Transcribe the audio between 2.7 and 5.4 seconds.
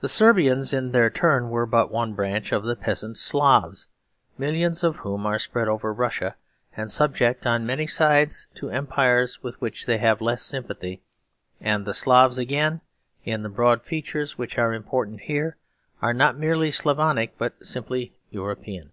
peasant Slavs, millions of whom are